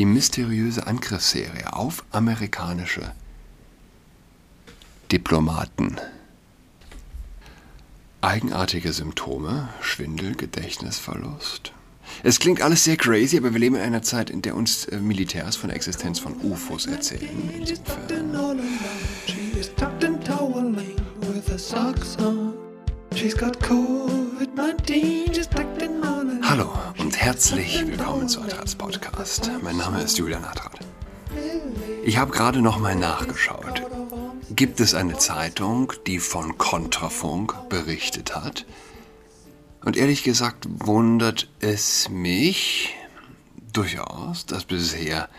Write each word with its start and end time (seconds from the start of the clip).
die 0.00 0.06
mysteriöse 0.06 0.86
Angriffsserie 0.86 1.74
auf 1.74 2.04
amerikanische 2.10 3.12
Diplomaten. 5.12 5.98
Eigenartige 8.22 8.94
Symptome, 8.94 9.68
Schwindel, 9.82 10.36
Gedächtnisverlust. 10.36 11.72
Es 12.22 12.38
klingt 12.38 12.62
alles 12.62 12.84
sehr 12.84 12.96
crazy, 12.96 13.36
aber 13.36 13.52
wir 13.52 13.60
leben 13.60 13.76
in 13.76 13.82
einer 13.82 14.00
Zeit, 14.00 14.30
in 14.30 14.40
der 14.40 14.56
uns 14.56 14.86
äh, 14.86 14.96
Militärs 14.96 15.56
von 15.56 15.68
der 15.68 15.76
Existenz 15.76 16.18
von 16.18 16.34
UFOs 16.40 16.86
erzählen. 16.86 17.28
Insofern. 17.58 18.32
Hallo 26.60 26.78
und 26.98 27.16
herzlich 27.16 27.86
willkommen 27.86 28.28
zu 28.28 28.42
Adrats 28.42 28.74
Podcast. 28.74 29.50
Mein 29.62 29.78
Name 29.78 30.02
ist 30.02 30.18
Julian 30.18 30.44
Adrat. 30.44 30.80
Ich 32.04 32.18
habe 32.18 32.32
gerade 32.32 32.60
noch 32.60 32.78
mal 32.78 32.94
nachgeschaut. 32.94 33.80
Gibt 34.50 34.78
es 34.80 34.94
eine 34.94 35.16
Zeitung, 35.16 35.94
die 36.06 36.18
von 36.18 36.58
Kontrafunk 36.58 37.70
berichtet 37.70 38.36
hat? 38.36 38.66
Und 39.86 39.96
ehrlich 39.96 40.22
gesagt 40.22 40.66
wundert 40.68 41.48
es 41.60 42.10
mich 42.10 42.94
durchaus, 43.72 44.44
dass 44.44 44.66
bisher 44.66 45.30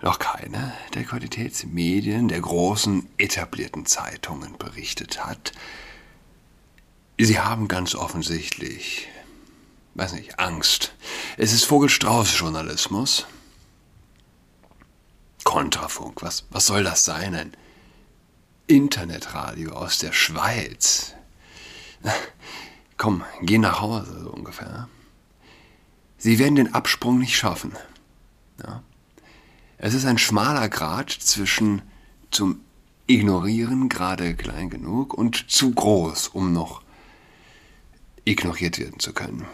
noch 0.00 0.18
keine 0.18 0.72
der 0.94 1.04
Qualitätsmedien 1.04 2.28
der 2.28 2.40
großen 2.40 3.06
etablierten 3.18 3.84
Zeitungen 3.84 4.56
berichtet 4.56 5.22
hat. 5.26 5.52
Sie 7.18 7.38
haben 7.38 7.68
ganz 7.68 7.94
offensichtlich, 7.94 9.06
weiß 9.94 10.12
nicht, 10.12 10.38
Angst. 10.38 10.92
Es 11.36 11.52
ist 11.52 11.64
Vogelstrauß-Journalismus. 11.64 13.26
Kontrafunk, 15.44 16.22
was, 16.22 16.44
was 16.50 16.66
soll 16.66 16.84
das 16.84 17.04
sein? 17.04 17.34
Ein 17.34 17.52
Internetradio 18.66 19.72
aus 19.72 19.98
der 19.98 20.12
Schweiz. 20.12 21.14
Komm, 22.96 23.24
geh 23.42 23.58
nach 23.58 23.80
Hause, 23.80 24.20
so 24.22 24.30
ungefähr. 24.30 24.88
Sie 26.18 26.38
werden 26.38 26.56
den 26.56 26.74
Absprung 26.74 27.18
nicht 27.18 27.36
schaffen. 27.36 27.72
Ja. 28.62 28.82
Es 29.78 29.94
ist 29.94 30.04
ein 30.04 30.18
schmaler 30.18 30.68
Grad 30.68 31.10
zwischen 31.10 31.82
zum 32.30 32.60
Ignorieren 33.06 33.88
gerade 33.88 34.36
klein 34.36 34.70
genug 34.70 35.14
und 35.14 35.50
zu 35.50 35.72
groß, 35.72 36.28
um 36.28 36.52
noch 36.52 36.82
ignoriert 38.24 38.78
werden 38.78 39.00
zu 39.00 39.12
können. 39.12 39.46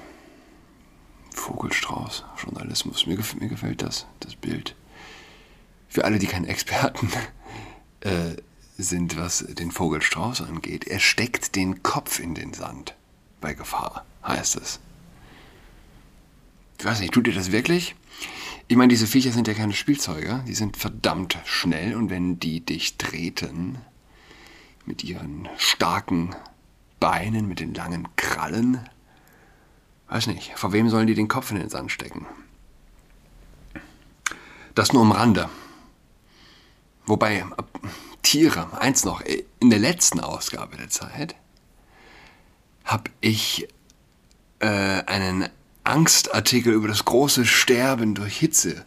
Vogelstrauß, 1.47 2.25
Journalismus, 2.43 3.07
mir, 3.07 3.19
mir 3.39 3.49
gefällt 3.49 3.81
das, 3.81 4.07
das 4.19 4.35
Bild. 4.35 4.75
Für 5.89 6.05
alle, 6.05 6.19
die 6.19 6.27
keinen 6.27 6.47
Experten 6.47 7.09
äh, 8.01 8.35
sind, 8.77 9.17
was 9.17 9.47
den 9.47 9.71
Vogelstrauß 9.71 10.41
angeht. 10.41 10.89
Er 10.89 10.99
steckt 10.99 11.55
den 11.55 11.85
Kopf 11.85 12.19
in 12.19 12.35
den 12.35 12.53
Sand 12.53 12.97
bei 13.41 13.55
Gefahr, 13.55 14.05
heißt 14.25 14.57
es. 14.57 14.81
Ich 16.81 16.85
weiß 16.85 16.99
nicht, 16.99 17.15
tut 17.15 17.29
ihr 17.29 17.35
das 17.35 17.53
wirklich? 17.53 17.95
Ich 18.67 18.77
meine, 18.77 18.91
diese 18.91 19.07
Viecher 19.07 19.31
sind 19.31 19.47
ja 19.47 19.55
keine 19.55 19.73
Spielzeuge, 19.73 20.43
die 20.49 20.55
sind 20.57 20.77
verdammt 20.77 21.39
schnell 21.45 21.95
und 21.95 22.11
wenn 22.11 22.41
die 22.41 22.61
dich 22.61 22.97
treten, 22.97 23.79
mit 24.85 25.05
ihren 25.05 25.49
starken 25.59 26.35
Beinen, 26.99 27.47
mit 27.47 27.61
den 27.61 27.73
langen 27.73 28.09
Krallen, 28.17 28.81
weiß 30.09 30.29
nicht, 30.29 30.53
vor 30.57 30.73
wem 30.73 30.89
sollen 30.89 31.07
die 31.07 31.15
den 31.15 31.29
Kopf 31.29 31.51
in 31.51 31.59
den 31.59 31.69
Sand 31.69 31.91
stecken? 31.91 32.27
Das 34.75 34.93
nur 34.93 35.03
am 35.03 35.12
Rande. 35.12 35.49
Wobei, 37.07 37.45
Tiere, 38.23 38.81
eins 38.81 39.05
noch, 39.05 39.23
in 39.61 39.71
der 39.71 39.79
letzten 39.79 40.21
Ausgabe 40.21 40.77
der 40.77 40.91
Zeit 40.91 41.37
habe 42.84 43.11
ich 43.21 43.69
äh, 44.61 44.67
einen 44.67 45.49
Angstartikel 45.84 46.73
über 46.73 46.88
das 46.88 47.05
große 47.05 47.47
Sterben 47.47 48.15
durch 48.15 48.37
Hitze 48.37 48.84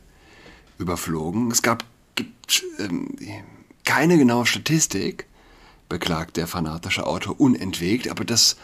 überflogen. 0.77 1.49
Es 1.51 1.61
gab 1.61 1.85
gibt, 2.15 2.63
ähm, 2.77 3.15
keine 3.85 4.17
genaue 4.17 4.45
Statistik, 4.45 5.25
beklagt 5.87 6.37
der 6.37 6.47
fanatische 6.47 7.07
Autor 7.07 7.39
unentwegt, 7.39 8.09
aber 8.09 8.25
dass 8.25 8.57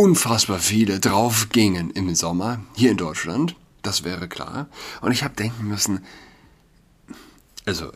unfassbar 0.00 0.60
viele 0.60 0.98
draufgingen 0.98 1.90
im 1.90 2.14
Sommer 2.14 2.64
hier 2.74 2.90
in 2.90 2.96
Deutschland, 2.96 3.54
das 3.82 4.02
wäre 4.02 4.28
klar. 4.28 4.70
Und 5.02 5.12
ich 5.12 5.22
habe 5.22 5.34
denken 5.34 5.68
müssen, 5.68 6.02
also 7.66 7.92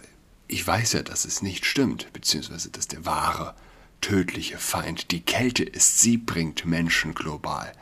ich 0.47 0.67
weiß 0.67 0.93
ja, 0.93 1.03
dass 1.03 1.25
es 1.25 1.41
nicht 1.41 1.65
stimmt, 1.65 2.13
beziehungsweise 2.13 2.69
dass 2.69 2.89
der 2.89 3.07
wahre, 3.07 3.55
tödliche 4.03 4.59
Feind 4.59 5.13
die 5.13 5.23
Kälte 5.23 5.65
ist. 5.65 5.99
Sie 5.99 6.19
bringt 6.19 6.67
Menschen 6.67 7.15
global 7.15 7.73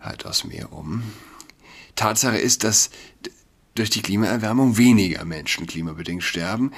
weitaus 0.00 0.42
mehr 0.42 0.72
um. 0.72 1.04
Tatsache 1.94 2.38
ist, 2.38 2.64
dass 2.64 2.90
durch 3.76 3.90
die 3.90 4.02
Klimaerwärmung 4.02 4.76
weniger 4.76 5.24
Menschen 5.24 5.68
klimabedingt 5.68 6.24
sterben. 6.24 6.72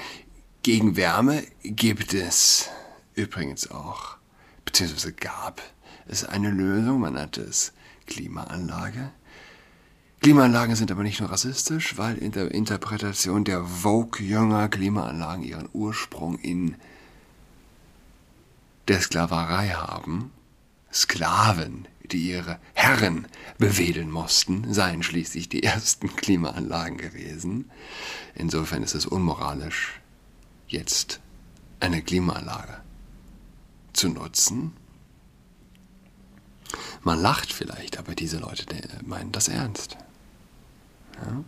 Gegen 0.61 0.95
Wärme 0.95 1.43
gibt 1.63 2.13
es 2.13 2.69
übrigens 3.15 3.71
auch, 3.71 4.17
beziehungsweise 4.65 5.13
gab 5.13 5.63
es 6.09 6.25
eine 6.25 6.49
Lösung, 6.49 6.99
man 6.99 7.13
nannte 7.13 7.41
es 7.41 7.73
Klimaanlage. 8.07 9.11
Klimaanlagen 10.21 10.75
sind 10.75 10.91
aber 10.91 11.03
nicht 11.03 11.21
nur 11.21 11.31
rassistisch, 11.31 11.97
weil 11.97 12.17
in 12.17 12.31
der 12.33 12.51
Interpretation 12.51 13.45
der 13.45 13.63
Vogue-Jünger 13.63 14.67
Klimaanlagen 14.67 15.43
ihren 15.43 15.69
Ursprung 15.71 16.37
in 16.39 16.75
der 18.89 18.99
Sklaverei 18.99 19.69
haben. 19.69 20.31
Sklaven, 20.91 21.87
die 22.11 22.31
ihre 22.31 22.59
Herren 22.73 23.27
bewedeln 23.59 24.11
mussten, 24.11 24.73
seien 24.73 25.03
schließlich 25.03 25.47
die 25.47 25.63
ersten 25.63 26.13
Klimaanlagen 26.15 26.97
gewesen. 26.97 27.69
Insofern 28.35 28.83
ist 28.83 28.95
es 28.95 29.05
unmoralisch, 29.05 30.01
jetzt 30.67 31.21
eine 31.79 32.01
Klimaanlage 32.01 32.81
zu 33.93 34.09
nutzen. 34.09 34.73
Man 37.03 37.19
lacht 37.19 37.53
vielleicht, 37.53 37.97
aber 37.97 38.15
diese 38.15 38.37
Leute 38.37 38.65
meinen 39.05 39.31
das 39.31 39.47
ernst. 39.47 39.97
Ja? 41.15 41.43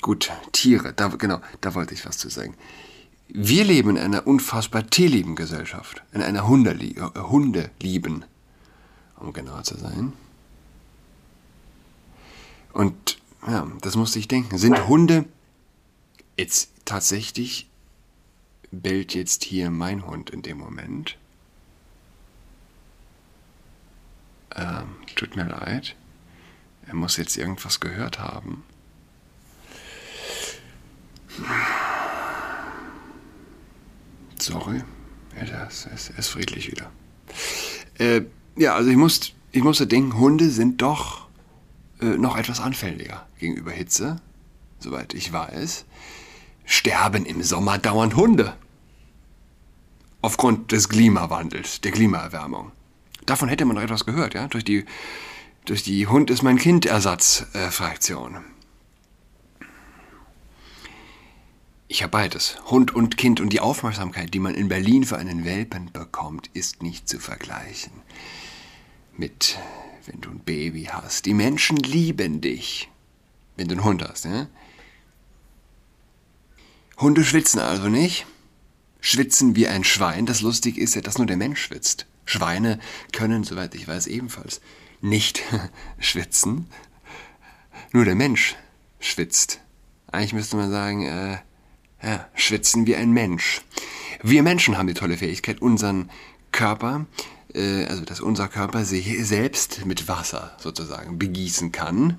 Gut, 0.00 0.30
Tiere, 0.52 0.92
da, 0.92 1.08
genau, 1.08 1.40
da 1.62 1.74
wollte 1.74 1.94
ich 1.94 2.04
was 2.04 2.18
zu 2.18 2.28
sagen. 2.28 2.54
Wir 3.28 3.64
leben 3.64 3.90
in 3.90 3.98
einer 3.98 4.26
unfassbar 4.26 4.86
tierlieben 4.86 5.34
Gesellschaft, 5.34 6.02
in 6.12 6.22
einer 6.22 6.46
Hundeli 6.46 6.96
äh, 6.98 7.20
Hundelieben, 7.20 8.24
um 9.16 9.32
genauer 9.32 9.62
zu 9.62 9.78
sein. 9.78 10.12
Und 12.74 13.18
ja, 13.46 13.66
das 13.80 13.96
musste 13.96 14.18
ich 14.18 14.28
denken. 14.28 14.58
Sind 14.58 14.86
Hunde 14.88 15.24
jetzt 16.36 16.70
tatsächlich, 16.84 17.68
bellt 18.70 19.14
jetzt 19.14 19.44
hier 19.44 19.70
mein 19.70 20.06
Hund 20.06 20.30
in 20.30 20.42
dem 20.42 20.58
Moment? 20.58 21.16
Ähm, 24.56 24.96
tut 25.14 25.36
mir 25.36 25.44
leid. 25.44 25.96
Er 26.86 26.94
muss 26.94 27.16
jetzt 27.16 27.36
irgendwas 27.36 27.80
gehört 27.80 28.18
haben. 28.18 28.64
Sorry. 34.38 34.82
Ja, 35.36 35.44
das 35.64 35.86
ist, 35.86 36.28
friedlich 36.28 36.70
wieder. 36.70 36.90
Äh, 37.98 38.22
ja, 38.56 38.74
also 38.74 38.90
ich, 38.90 38.96
muss, 38.96 39.32
ich 39.52 39.62
musste 39.62 39.86
denken, 39.86 40.18
Hunde 40.18 40.50
sind 40.50 40.80
doch 40.82 41.26
äh, 42.00 42.04
noch 42.04 42.36
etwas 42.36 42.60
anfälliger 42.60 43.26
gegenüber 43.38 43.72
Hitze, 43.72 44.20
soweit 44.78 45.14
ich 45.14 45.32
weiß. 45.32 45.86
Sterben 46.64 47.26
im 47.26 47.42
Sommer 47.42 47.78
dauernd 47.78 48.16
Hunde. 48.16 48.54
Aufgrund 50.22 50.72
des 50.72 50.88
Klimawandels, 50.88 51.80
der 51.80 51.92
Klimaerwärmung. 51.92 52.72
Davon 53.26 53.48
hätte 53.48 53.64
man 53.64 53.76
noch 53.76 53.82
etwas 53.82 54.04
gehört, 54.04 54.34
ja, 54.34 54.48
durch 54.48 54.64
die 54.64 54.84
durch 55.64 55.82
die 55.82 56.06
Hund 56.06 56.30
ist 56.30 56.42
mein 56.42 56.58
Kind 56.58 56.84
Ersatzfraktion. 56.84 58.34
Äh, 58.34 58.40
ich 61.88 62.02
habe 62.02 62.10
beides, 62.10 62.58
Hund 62.66 62.94
und 62.94 63.16
Kind. 63.16 63.40
Und 63.40 63.50
die 63.50 63.60
Aufmerksamkeit, 63.60 64.34
die 64.34 64.40
man 64.40 64.54
in 64.54 64.68
Berlin 64.68 65.04
für 65.04 65.16
einen 65.16 65.44
Welpen 65.44 65.90
bekommt, 65.92 66.50
ist 66.52 66.82
nicht 66.82 67.08
zu 67.08 67.18
vergleichen 67.18 67.92
mit, 69.16 69.58
wenn 70.06 70.20
du 70.20 70.30
ein 70.30 70.40
Baby 70.40 70.84
hast. 70.84 71.24
Die 71.24 71.34
Menschen 71.34 71.76
lieben 71.76 72.40
dich, 72.40 72.90
wenn 73.56 73.68
du 73.68 73.74
einen 73.74 73.84
Hund 73.84 74.02
hast. 74.02 74.26
Ne? 74.26 74.48
Hunde 76.98 77.24
schwitzen 77.24 77.60
also 77.60 77.88
nicht. 77.88 78.26
Schwitzen 79.00 79.54
wie 79.54 79.68
ein 79.68 79.84
Schwein. 79.84 80.26
Das 80.26 80.40
Lustige 80.40 80.80
ist 80.80 80.94
ja, 80.94 81.00
dass 81.00 81.18
nur 81.18 81.26
der 81.26 81.36
Mensch 81.36 81.62
schwitzt. 81.62 82.06
Schweine 82.24 82.78
können, 83.12 83.44
soweit 83.44 83.74
ich 83.74 83.86
weiß, 83.86 84.06
ebenfalls 84.06 84.60
nicht 85.00 85.42
schwitzen. 85.98 86.66
Nur 87.92 88.04
der 88.04 88.14
Mensch 88.14 88.56
schwitzt. 89.00 89.60
Eigentlich 90.10 90.32
müsste 90.32 90.56
man 90.56 90.70
sagen, 90.70 91.06
äh, 91.06 91.38
ja, 92.02 92.28
schwitzen 92.34 92.86
wie 92.86 92.96
ein 92.96 93.12
Mensch. 93.12 93.62
Wir 94.22 94.42
Menschen 94.42 94.78
haben 94.78 94.86
die 94.86 94.94
tolle 94.94 95.16
Fähigkeit, 95.16 95.60
unseren 95.60 96.10
Körper, 96.52 97.06
äh, 97.54 97.84
also 97.86 98.04
dass 98.04 98.20
unser 98.20 98.48
Körper 98.48 98.84
sich 98.84 99.26
selbst 99.26 99.84
mit 99.86 100.08
Wasser 100.08 100.56
sozusagen 100.58 101.18
begießen 101.18 101.72
kann. 101.72 102.16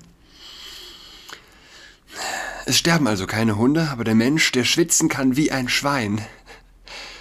Es 2.66 2.78
sterben 2.78 3.06
also 3.06 3.26
keine 3.26 3.56
Hunde, 3.56 3.88
aber 3.90 4.04
der 4.04 4.14
Mensch, 4.14 4.50
der 4.52 4.64
schwitzen 4.64 5.08
kann 5.08 5.36
wie 5.36 5.50
ein 5.50 5.68
Schwein, 5.68 6.20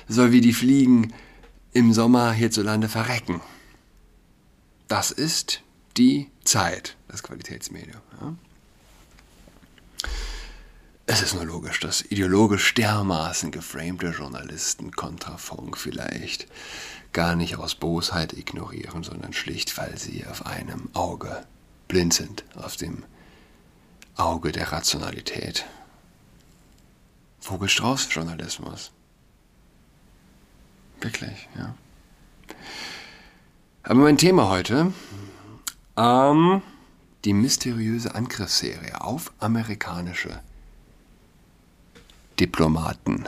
soll 0.07 0.31
wie 0.31 0.41
die 0.41 0.53
Fliegen 0.53 1.13
im 1.75 1.91
Sommer 1.91 2.31
hierzulande 2.31 2.87
verrecken. 2.87 3.41
Das 4.87 5.11
ist 5.11 5.61
die 5.97 6.31
Zeit, 6.45 6.95
das 7.09 7.21
Qualitätsmedium. 7.21 8.01
Ja? 8.21 8.35
Es 11.05 11.21
ist 11.21 11.33
nur 11.33 11.43
logisch, 11.43 11.81
dass 11.81 12.01
ideologisch 12.01 12.73
dermaßen 12.75 13.51
geframte 13.51 14.07
Journalisten 14.07 14.91
Kontrafunk 14.91 15.77
vielleicht 15.77 16.47
gar 17.11 17.35
nicht 17.35 17.57
aus 17.57 17.75
Bosheit 17.75 18.31
ignorieren, 18.31 19.03
sondern 19.03 19.33
schlicht, 19.33 19.77
weil 19.77 19.97
sie 19.97 20.25
auf 20.25 20.45
einem 20.45 20.89
Auge 20.93 21.45
blind 21.89 22.13
sind, 22.13 22.45
auf 22.55 22.77
dem 22.77 23.03
Auge 24.15 24.53
der 24.53 24.71
Rationalität. 24.71 25.65
Vogelstrauß-Journalismus. 27.41 28.94
Wirklich, 31.05 31.47
ja. 31.55 31.75
Aber 33.83 33.99
mein 33.99 34.17
Thema 34.17 34.49
heute, 34.49 34.91
ähm, 35.95 36.63
die 37.25 37.33
mysteriöse 37.33 38.15
Angriffsserie 38.15 39.01
auf 39.01 39.31
amerikanische 39.37 40.39
Diplomaten. 42.39 43.25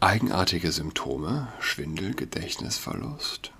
Eigenartige 0.00 0.72
Symptome, 0.72 1.48
Schwindel, 1.60 2.12
Gedächtnisverlust. 2.12 3.50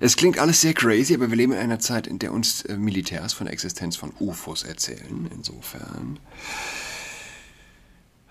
Es 0.00 0.16
klingt 0.16 0.40
alles 0.40 0.60
sehr 0.60 0.74
crazy, 0.74 1.14
aber 1.14 1.30
wir 1.30 1.36
leben 1.36 1.52
in 1.52 1.60
einer 1.60 1.78
Zeit, 1.78 2.08
in 2.08 2.18
der 2.18 2.32
uns 2.32 2.62
äh, 2.62 2.76
Militärs 2.76 3.32
von 3.32 3.44
der 3.44 3.52
Existenz 3.52 3.94
von 3.94 4.12
UFOs 4.18 4.64
erzählen. 4.64 5.30
Insofern. 5.32 6.18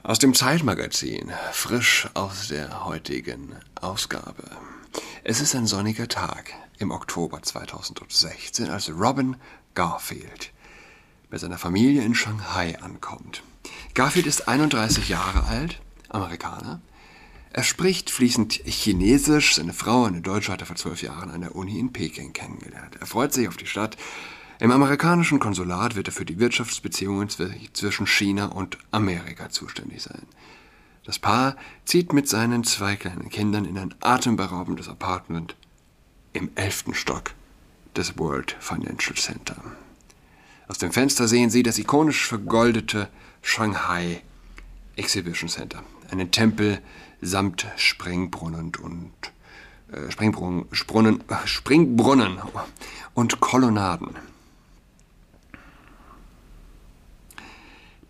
Aus 0.05 0.19
dem 0.19 0.33
Zeitmagazin, 0.33 1.31
frisch 1.53 2.09
aus 2.13 2.50
der 2.50 2.83
heutigen 2.83 3.55
Ausgabe. 3.79 4.44
Es 5.23 5.39
ist 5.39 5.55
ein 5.55 5.65
sonniger 5.65 6.09
Tag 6.09 6.53
im 6.77 6.91
Oktober 6.91 7.41
2016, 7.41 8.69
als 8.69 8.91
Robin 8.91 9.38
Garfield 9.75 10.51
mit 11.31 11.39
seiner 11.39 11.57
Familie 11.57 12.03
in 12.03 12.15
Shanghai 12.15 12.77
ankommt. 12.81 13.44
Garfield 13.94 14.27
ist 14.27 14.50
31 14.50 15.07
Jahre 15.07 15.45
alt, 15.45 15.79
Amerikaner. 16.09 16.81
Er 17.53 17.63
spricht 17.63 18.09
fließend 18.09 18.55
Chinesisch. 18.65 19.55
Seine 19.55 19.71
Frau, 19.71 20.03
eine 20.03 20.19
Deutsche, 20.19 20.51
hat 20.51 20.59
er 20.59 20.67
vor 20.67 20.75
zwölf 20.75 21.01
Jahren 21.01 21.31
an 21.31 21.39
der 21.39 21.55
Uni 21.55 21.79
in 21.79 21.94
Peking 21.94 22.33
kennengelernt. 22.33 22.97
Er 23.00 23.07
freut 23.07 23.31
sich 23.31 23.47
auf 23.47 23.55
die 23.55 23.67
Stadt. 23.67 23.95
Im 24.59 24.71
amerikanischen 24.71 25.39
Konsulat 25.39 25.95
wird 25.95 26.07
er 26.07 26.13
für 26.13 26.25
die 26.25 26.39
Wirtschaftsbeziehungen 26.39 27.29
zwischen 27.29 28.07
China 28.07 28.45
und 28.45 28.77
Amerika 28.91 29.50
zuständig 29.50 30.03
sein. 30.03 30.23
Das 31.05 31.19
Paar 31.19 31.57
zieht 31.85 32.13
mit 32.13 32.29
seinen 32.29 32.63
zwei 32.63 32.95
kleinen 32.95 33.29
Kindern 33.29 33.65
in 33.65 33.77
ein 33.77 33.94
atemberaubendes 34.01 34.88
Apartment 34.88 35.55
im 36.31 36.51
elften 36.55 36.94
Stock 36.94 37.31
des 37.95 38.17
World 38.17 38.55
Financial 38.59 39.15
Center. 39.15 39.57
Aus 40.67 40.77
dem 40.77 40.91
Fenster 40.91 41.27
sehen 41.27 41.50
Sie 41.50 41.61
das 41.61 41.77
ikonisch 41.77 42.25
vergoldete 42.25 43.09
Shanghai 43.41 44.21
Exhibition 44.95 45.50
Center. 45.50 45.83
Einen 46.09 46.31
Tempel 46.31 46.79
samt 47.21 47.67
Springbrunnen 47.75 48.71
und 48.81 49.11
äh, 49.91 50.09
Springbrunnen, 50.09 50.65
Springbrunnen 51.45 52.39
und 53.13 53.39
Kolonnaden. 53.39 54.32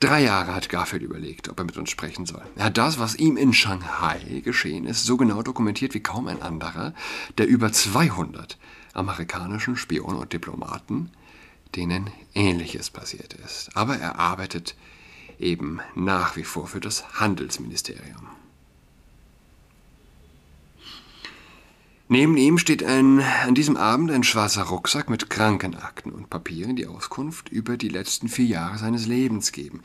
Drei 0.04 0.24
Jahre 0.24 0.54
hat 0.54 0.68
Garfield 0.68 1.02
überlegt, 1.02 1.48
ob 1.48 1.60
er 1.60 1.64
mit 1.64 1.78
uns 1.78 1.90
sprechen 1.90 2.26
soll. 2.26 2.42
Er 2.58 2.66
hat 2.66 2.78
das, 2.78 3.00
was 3.00 3.16
ihm 3.16 3.38
in 3.38 3.54
Shanghai 3.54 4.42
geschehen 4.44 4.86
ist, 4.86 5.06
so 5.06 5.16
genau 5.16 5.44
dokumentiert 5.44 5.94
wie 5.94 6.04
kaum 6.04 6.28
ein 6.28 6.42
anderer, 6.42 6.94
der 7.38 7.48
über 7.48 7.72
200 7.72 8.58
amerikanischen 8.94 9.78
Spionen 9.78 10.18
und 10.18 10.34
Diplomaten, 10.34 11.10
denen 11.76 12.10
Ähnliches 12.34 12.90
passiert 12.90 13.36
ist. 13.46 13.78
Aber 13.78 13.96
er 13.96 14.20
arbeitet 14.20 14.76
eben 15.40 15.80
nach 15.96 16.36
wie 16.36 16.44
vor 16.44 16.68
für 16.68 16.82
das 16.82 17.22
Handelsministerium. 17.22 18.28
Neben 22.14 22.38
ihm 22.38 22.60
steht 22.60 22.84
ein, 22.84 23.22
an 23.22 23.56
diesem 23.56 23.76
Abend 23.76 24.12
ein 24.12 24.22
schwarzer 24.22 24.62
Rucksack 24.62 25.10
mit 25.10 25.32
Krankenakten 25.32 26.12
und 26.12 26.30
Papieren, 26.30 26.76
die 26.76 26.86
Auskunft 26.86 27.50
über 27.50 27.76
die 27.76 27.90
letzten 27.90 28.28
vier 28.28 28.46
Jahre 28.46 28.78
seines 28.78 29.08
Lebens 29.08 29.52
geben. 29.52 29.82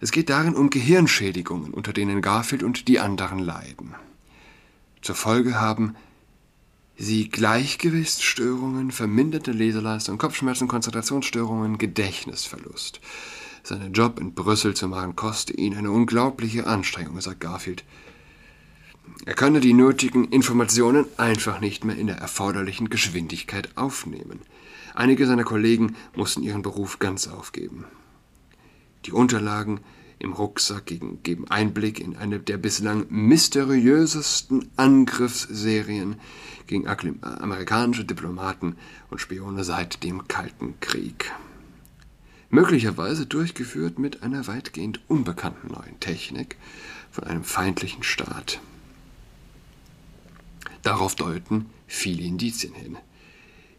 Es 0.00 0.10
geht 0.10 0.30
darin 0.30 0.54
um 0.54 0.70
Gehirnschädigungen, 0.70 1.74
unter 1.74 1.92
denen 1.92 2.22
Garfield 2.22 2.62
und 2.62 2.88
die 2.88 2.98
anderen 2.98 3.40
leiden. 3.40 3.94
Zur 5.02 5.14
Folge 5.14 5.60
haben 5.60 5.96
sie 6.96 7.28
Gleichgewichtsstörungen, 7.28 8.90
verminderte 8.90 9.52
Leseleistung, 9.52 10.16
Kopfschmerzen, 10.16 10.66
Konzentrationsstörungen, 10.66 11.76
Gedächtnisverlust. 11.76 13.02
Seinen 13.64 13.92
Job 13.92 14.18
in 14.18 14.32
Brüssel 14.32 14.72
zu 14.72 14.88
machen, 14.88 15.14
koste 15.14 15.52
ihn 15.52 15.76
eine 15.76 15.90
unglaubliche 15.90 16.66
Anstrengung, 16.66 17.20
sagt 17.20 17.40
Garfield. 17.40 17.84
Er 19.26 19.34
könne 19.34 19.60
die 19.60 19.74
nötigen 19.74 20.24
Informationen 20.24 21.06
einfach 21.16 21.60
nicht 21.60 21.84
mehr 21.84 21.96
in 21.96 22.06
der 22.06 22.16
erforderlichen 22.16 22.90
Geschwindigkeit 22.90 23.76
aufnehmen. 23.76 24.40
Einige 24.94 25.26
seiner 25.26 25.44
Kollegen 25.44 25.96
mussten 26.14 26.42
ihren 26.42 26.62
Beruf 26.62 26.98
ganz 26.98 27.28
aufgeben. 27.28 27.84
Die 29.06 29.12
Unterlagen 29.12 29.80
im 30.18 30.32
Rucksack 30.32 30.86
geben 31.22 31.48
Einblick 31.48 32.00
in 32.00 32.16
eine 32.16 32.40
der 32.40 32.58
bislang 32.58 33.06
mysteriösesten 33.08 34.68
Angriffsserien 34.76 36.16
gegen 36.66 36.86
amerikanische 36.86 38.04
Diplomaten 38.04 38.76
und 39.10 39.20
Spione 39.20 39.64
seit 39.64 40.02
dem 40.04 40.28
Kalten 40.28 40.74
Krieg 40.80 41.32
möglicherweise 42.50 43.26
durchgeführt 43.26 43.98
mit 43.98 44.22
einer 44.22 44.46
weitgehend 44.46 45.00
unbekannten 45.08 45.68
neuen 45.68 45.98
Technik 46.00 46.56
von 47.10 47.24
einem 47.24 47.44
feindlichen 47.44 48.02
Staat. 48.02 48.60
Darauf 50.82 51.14
deuten 51.14 51.66
viele 51.86 52.22
Indizien 52.22 52.74
hin. 52.74 52.96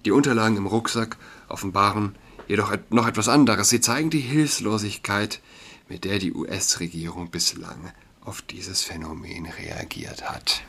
Die 0.05 0.11
Unterlagen 0.11 0.57
im 0.57 0.67
Rucksack 0.67 1.17
offenbaren 1.47 2.15
jedoch 2.47 2.75
noch 2.89 3.07
etwas 3.07 3.29
anderes. 3.29 3.69
Sie 3.69 3.81
zeigen 3.81 4.09
die 4.09 4.19
Hilflosigkeit, 4.19 5.41
mit 5.89 6.05
der 6.05 6.19
die 6.19 6.33
US-Regierung 6.33 7.29
bislang 7.29 7.91
auf 8.23 8.41
dieses 8.41 8.83
Phänomen 8.83 9.45
reagiert 9.45 10.29
hat. 10.29 10.61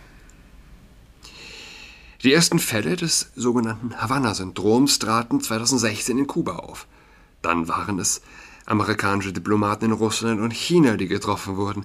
Die 2.22 2.32
ersten 2.32 2.58
Fälle 2.58 2.96
des 2.96 3.32
sogenannten 3.34 4.00
Havanna-Syndroms 4.00 5.00
traten 5.00 5.40
2016 5.40 6.18
in 6.18 6.26
Kuba 6.26 6.56
auf. 6.56 6.86
Dann 7.42 7.66
waren 7.66 7.98
es 7.98 8.22
amerikanische 8.64 9.32
Diplomaten 9.32 9.86
in 9.86 9.92
Russland 9.92 10.40
und 10.40 10.52
China, 10.52 10.96
die 10.96 11.08
getroffen 11.08 11.56
wurden. 11.56 11.84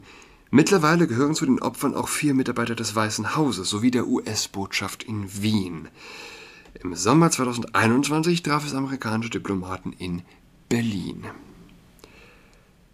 Mittlerweile 0.49 1.07
gehören 1.07 1.35
zu 1.35 1.45
den 1.45 1.61
Opfern 1.61 1.93
auch 1.93 2.07
vier 2.07 2.33
Mitarbeiter 2.33 2.75
des 2.75 2.95
Weißen 2.95 3.35
Hauses 3.35 3.69
sowie 3.69 3.91
der 3.91 4.07
US-Botschaft 4.07 5.03
in 5.03 5.41
Wien. 5.41 5.89
Im 6.81 6.95
Sommer 6.95 7.31
2021 7.31 8.43
traf 8.43 8.65
es 8.65 8.73
amerikanische 8.73 9.31
Diplomaten 9.31 9.93
in 9.93 10.21
Berlin. 10.69 11.25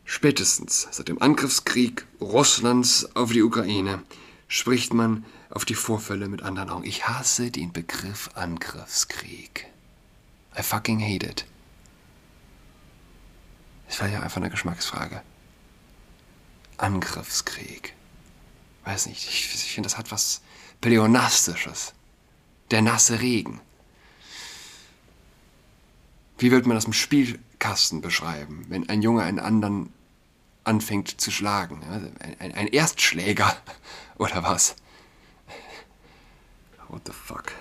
Spätestens 0.06 0.88
seit 0.92 1.10
dem 1.10 1.22
Angriffskrieg 1.22 2.06
Russlands 2.20 3.16
auf 3.16 3.32
die 3.32 3.44
Ukraine 3.44 4.04
spricht 4.48 4.94
man 4.94 5.26
auf 5.50 5.66
die 5.66 5.76
Vorfälle 5.76 6.30
mit 6.30 6.42
anderen 6.42 6.70
Augen. 6.70 6.86
Ich 6.86 7.08
hasse 7.08 7.52
den 7.52 7.72
Begriff 7.72 8.30
Angriffskrieg. 8.34 9.68
I 10.58 10.64
fucking 10.64 11.00
hate 11.00 11.26
it. 11.26 11.46
Ist 13.88 13.98
vielleicht 13.98 14.18
auch 14.18 14.24
einfach 14.24 14.38
eine 14.38 14.50
Geschmacksfrage. 14.50 15.22
Angriffskrieg. 16.84 17.94
Weiß 18.84 19.06
nicht, 19.06 19.28
ich, 19.30 19.54
ich 19.56 19.74
finde, 19.74 19.88
das 19.88 19.98
hat 19.98 20.12
was 20.12 20.42
Pleonastisches. 20.82 21.94
Der 22.72 22.82
nasse 22.82 23.22
Regen. 23.22 23.62
Wie 26.38 26.52
würde 26.52 26.68
man 26.68 26.76
das 26.76 26.86
im 26.86 26.94
Spielkasten 26.94 28.02
beschreiben, 28.02 28.66
wenn 28.68 28.90
ein 28.90 29.02
Junge 29.02 29.24
einen 29.24 29.40
anderen 29.40 29.94
anfängt 30.66 31.22
zu 31.22 31.32
schlagen? 31.32 31.82
Ein, 31.84 32.36
ein, 32.40 32.54
ein 32.54 32.68
Erstschläger 32.68 33.56
oder 34.18 34.44
was? 34.44 34.76
What 36.90 37.04
the 37.06 37.14
fuck? 37.14 37.54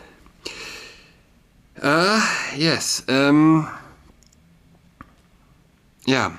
Uh, 1.80 2.20
yes. 2.56 3.04
Ähm. 3.06 3.68
Ja, 6.04 6.32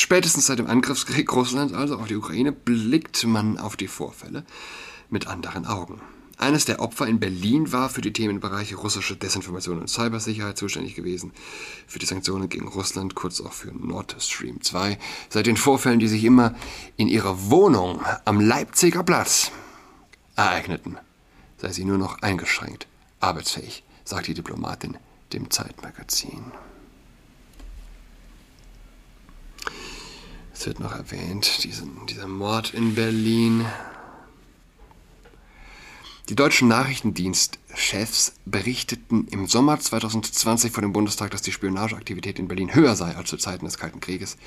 spätestens 0.00 0.46
seit 0.46 0.58
dem 0.58 0.66
Angriffskrieg 0.66 1.32
Russlands 1.32 1.72
also 1.72 1.96
auf 1.96 2.06
die 2.06 2.16
Ukraine 2.16 2.52
blickt 2.52 3.24
man 3.24 3.58
auf 3.58 3.76
die 3.76 3.88
Vorfälle 3.88 4.44
mit 5.10 5.26
anderen 5.26 5.66
Augen. 5.66 6.00
Eines 6.38 6.66
der 6.66 6.80
Opfer 6.80 7.06
in 7.06 7.18
Berlin 7.18 7.72
war 7.72 7.88
für 7.88 8.02
die 8.02 8.12
Themenbereiche 8.12 8.76
russische 8.76 9.16
Desinformation 9.16 9.78
und 9.78 9.88
Cybersicherheit 9.88 10.58
zuständig 10.58 10.94
gewesen, 10.94 11.32
für 11.86 11.98
die 11.98 12.04
Sanktionen 12.04 12.50
gegen 12.50 12.68
Russland, 12.68 13.14
kurz 13.14 13.40
auch 13.40 13.54
für 13.54 13.72
Nord 13.72 14.16
Stream 14.18 14.60
2. 14.60 14.98
Seit 15.30 15.46
den 15.46 15.56
Vorfällen, 15.56 15.98
die 15.98 16.08
sich 16.08 16.24
immer 16.24 16.54
in 16.98 17.08
ihrer 17.08 17.50
Wohnung 17.50 18.02
am 18.26 18.40
Leipziger 18.40 19.02
Platz 19.02 19.50
ereigneten, 20.34 20.98
sei 21.56 21.72
sie 21.72 21.86
nur 21.86 21.96
noch 21.96 22.20
eingeschränkt 22.20 22.86
arbeitsfähig, 23.20 23.82
sagt 24.04 24.26
die 24.26 24.34
Diplomatin 24.34 24.98
dem 25.32 25.50
Zeitmagazin. 25.50 26.52
Es 30.58 30.66
wird 30.66 30.80
noch 30.80 30.92
erwähnt, 30.92 31.64
diesen, 31.64 32.06
dieser 32.06 32.26
Mord 32.26 32.72
in 32.72 32.94
Berlin, 32.94 33.66
die 36.30 36.34
deutschen 36.34 36.66
Nachrichtendienstchefs 36.66 38.32
berichteten 38.46 39.28
im 39.28 39.46
Sommer 39.46 39.78
2020 39.78 40.72
vor 40.72 40.80
dem 40.80 40.94
Bundestag, 40.94 41.30
dass 41.30 41.42
die 41.42 41.52
Spionageaktivität 41.52 42.38
in 42.38 42.48
Berlin 42.48 42.74
höher 42.74 42.96
sei 42.96 43.14
als 43.14 43.28
zu 43.28 43.36
Zeiten 43.36 43.66
des 43.66 43.76
Kalten 43.76 44.00
Krieges. 44.00 44.38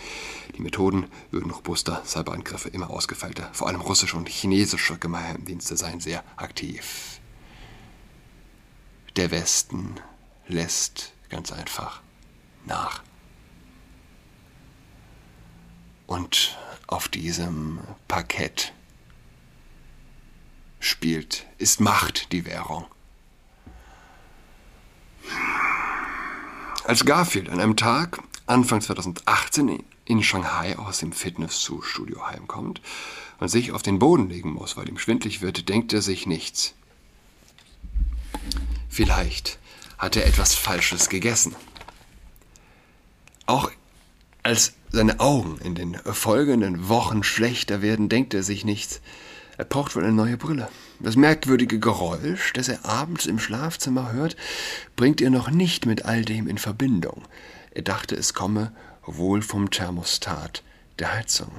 Die 0.58 0.62
Methoden 0.62 1.06
würden 1.32 1.52
robuster, 1.52 2.02
Cyberangriffe 2.06 2.70
immer 2.70 2.90
ausgefeilter. 2.90 3.50
Vor 3.54 3.68
allem 3.68 3.80
russische 3.80 4.18
und 4.18 4.28
chinesische 4.28 4.98
Geheimdienste 4.98 5.78
seien 5.78 6.02
sehr 6.02 6.24
aktiv. 6.36 7.22
Der 9.16 9.32
Westen 9.32 9.96
lässt 10.48 11.14
ganz 11.30 11.52
einfach 11.54 12.02
nach. 12.66 13.04
Und 16.10 16.58
auf 16.88 17.08
diesem 17.08 17.82
Parkett 18.08 18.74
spielt, 20.80 21.46
ist 21.60 21.80
Macht 21.80 22.32
die 22.32 22.46
Währung. 22.46 22.86
Als 26.84 27.06
Garfield 27.06 27.48
an 27.48 27.60
einem 27.60 27.78
Tag, 27.78 28.24
Anfang 28.48 28.82
2018, 28.82 29.84
in 30.06 30.24
Shanghai 30.24 30.80
aus 30.80 30.98
dem 30.98 31.12
Fitness-Studio 31.12 32.26
heimkommt 32.26 32.82
und 33.38 33.50
sich 33.50 33.72
auf 33.72 33.84
den 33.84 34.00
Boden 34.00 34.30
legen 34.30 34.52
muss, 34.52 34.78
weil 34.78 34.90
ihm 34.90 34.98
schwindlig 34.98 35.42
wird, 35.42 35.70
denkt 35.70 35.94
er 35.94 36.02
sich 36.02 36.26
nichts. 36.26 36.74
Vielleicht 38.90 39.60
hat 40.00 40.16
er 40.16 40.26
etwas 40.26 40.56
Falsches 40.56 41.10
gegessen. 41.10 41.56
Auch 43.46 43.70
als 44.42 44.74
seine 44.92 45.20
Augen 45.20 45.58
in 45.64 45.76
den 45.76 45.96
folgenden 45.96 46.90
Wochen 46.90 47.24
schlechter 47.24 47.82
werden, 47.82 48.10
denkt 48.10 48.34
er 48.34 48.44
sich 48.44 48.66
nichts. 48.66 49.02
Er 49.58 49.66
braucht 49.66 49.96
wohl 49.96 50.04
eine 50.04 50.14
neue 50.14 50.38
Brille. 50.38 50.70
Das 51.00 51.16
merkwürdige 51.16 51.80
Geräusch, 51.80 52.54
das 52.54 52.70
er 52.70 52.86
abends 52.86 53.26
im 53.26 53.40
Schlafzimmer 53.40 54.12
hört, 54.12 54.36
bringt 54.96 55.22
er 55.22 55.30
noch 55.30 55.52
nicht 55.52 55.86
mit 55.86 56.06
all 56.06 56.24
dem 56.24 56.48
in 56.48 56.58
Verbindung. 56.58 57.24
Er 57.72 57.82
dachte, 57.82 58.16
es 58.16 58.34
komme 58.34 58.72
wohl 59.06 59.42
vom 59.42 59.70
Thermostat 59.70 60.64
der 60.98 61.14
Heizung. 61.14 61.52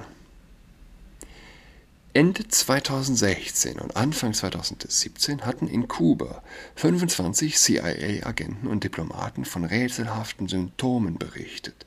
Ende 2.13 2.45
2016 2.45 3.79
und 3.79 3.95
Anfang 3.95 4.33
2017 4.33 5.45
hatten 5.45 5.67
in 5.67 5.87
Kuba 5.87 6.43
25 6.75 7.55
CIA-Agenten 7.55 8.67
und 8.67 8.83
Diplomaten 8.83 9.45
von 9.45 9.63
rätselhaften 9.63 10.49
Symptomen 10.49 11.17
berichtet. 11.17 11.85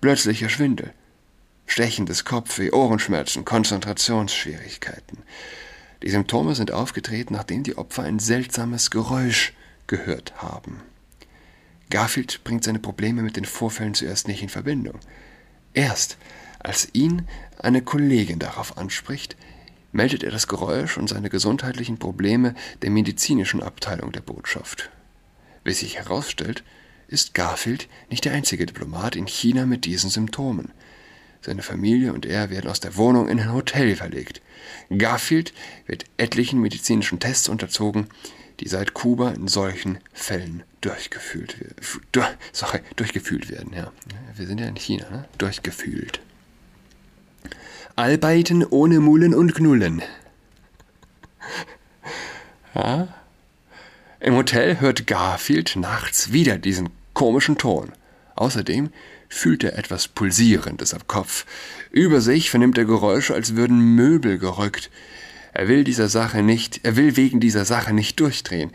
Plötzlicher 0.00 0.48
Schwindel, 0.48 0.94
stechendes 1.66 2.24
Kopfweh, 2.24 2.70
Ohrenschmerzen, 2.70 3.44
Konzentrationsschwierigkeiten. 3.44 5.18
Die 6.02 6.08
Symptome 6.08 6.54
sind 6.54 6.72
aufgetreten, 6.72 7.34
nachdem 7.34 7.64
die 7.64 7.76
Opfer 7.76 8.04
ein 8.04 8.18
seltsames 8.18 8.90
Geräusch 8.90 9.52
gehört 9.88 10.32
haben. 10.42 10.80
Garfield 11.90 12.42
bringt 12.44 12.64
seine 12.64 12.78
Probleme 12.78 13.20
mit 13.20 13.36
den 13.36 13.44
Vorfällen 13.44 13.92
zuerst 13.92 14.26
nicht 14.26 14.42
in 14.42 14.48
Verbindung. 14.48 14.98
Erst 15.74 16.16
als 16.60 16.88
ihn 16.94 17.28
eine 17.58 17.82
Kollegin 17.82 18.38
darauf 18.38 18.78
anspricht, 18.78 19.36
meldet 19.92 20.22
er 20.22 20.30
das 20.30 20.48
Geräusch 20.48 20.96
und 20.96 21.08
seine 21.08 21.28
gesundheitlichen 21.28 21.98
Probleme 21.98 22.54
der 22.80 22.88
medizinischen 22.88 23.62
Abteilung 23.62 24.12
der 24.12 24.22
Botschaft. 24.22 24.88
Wie 25.62 25.74
sich 25.74 25.96
herausstellt, 25.96 26.64
ist 27.10 27.34
Garfield 27.34 27.88
nicht 28.08 28.24
der 28.24 28.32
einzige 28.32 28.66
Diplomat 28.66 29.16
in 29.16 29.26
China 29.26 29.66
mit 29.66 29.84
diesen 29.84 30.10
Symptomen. 30.10 30.70
Seine 31.42 31.62
Familie 31.62 32.12
und 32.12 32.26
er 32.26 32.50
werden 32.50 32.70
aus 32.70 32.80
der 32.80 32.96
Wohnung 32.96 33.28
in 33.28 33.40
ein 33.40 33.52
Hotel 33.52 33.96
verlegt. 33.96 34.40
Garfield 34.96 35.52
wird 35.86 36.04
etlichen 36.18 36.60
medizinischen 36.60 37.18
Tests 37.18 37.48
unterzogen, 37.48 38.06
die 38.60 38.68
seit 38.68 38.94
Kuba 38.94 39.30
in 39.30 39.48
solchen 39.48 39.98
Fällen 40.12 40.62
durchgefühlt, 40.82 41.56
durch, 42.12 42.28
sorry, 42.52 42.80
durchgefühlt 42.96 43.50
werden. 43.50 43.72
Ja. 43.74 43.90
Wir 44.36 44.46
sind 44.46 44.60
ja 44.60 44.66
in 44.66 44.76
China, 44.76 45.10
ne? 45.10 45.28
durchgefühlt. 45.38 46.20
Arbeiten 47.96 48.64
ohne 48.64 49.00
Mullen 49.00 49.34
und 49.34 49.54
Knullen. 49.54 50.02
Ja? 52.74 53.08
Im 54.20 54.36
Hotel 54.36 54.80
hört 54.80 55.06
Garfield 55.06 55.76
nachts 55.76 56.32
wieder 56.32 56.58
diesen 56.58 56.90
komischen 57.20 57.58
Ton. 57.58 57.92
Außerdem 58.34 58.88
fühlt 59.28 59.62
er 59.62 59.76
etwas 59.76 60.08
Pulsierendes 60.08 60.94
am 60.94 61.06
Kopf. 61.06 61.44
Über 61.90 62.22
sich 62.22 62.48
vernimmt 62.48 62.78
er 62.78 62.86
Geräusche, 62.86 63.34
als 63.34 63.56
würden 63.56 63.94
Möbel 63.94 64.38
gerückt. 64.38 64.90
Er 65.52 65.68
will 65.68 65.84
dieser 65.84 66.08
Sache 66.08 66.42
nicht, 66.42 66.80
er 66.82 66.96
will 66.96 67.18
wegen 67.18 67.38
dieser 67.38 67.66
Sache 67.66 67.92
nicht 67.92 68.18
durchdrehen. 68.20 68.70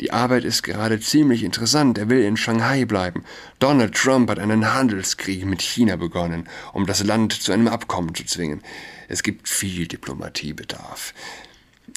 Die 0.00 0.12
Arbeit 0.12 0.44
ist 0.44 0.62
gerade 0.62 1.00
ziemlich 1.00 1.42
interessant. 1.42 1.98
Er 1.98 2.08
will 2.08 2.22
in 2.22 2.36
Shanghai 2.36 2.84
bleiben. 2.84 3.24
Donald 3.58 3.96
Trump 3.96 4.30
hat 4.30 4.38
einen 4.38 4.72
Handelskrieg 4.72 5.44
mit 5.44 5.60
China 5.60 5.96
begonnen, 5.96 6.48
um 6.72 6.86
das 6.86 7.02
Land 7.02 7.32
zu 7.32 7.50
einem 7.50 7.66
Abkommen 7.66 8.14
zu 8.14 8.24
zwingen. 8.24 8.62
Es 9.08 9.24
gibt 9.24 9.48
viel 9.48 9.88
Diplomatiebedarf. 9.88 11.14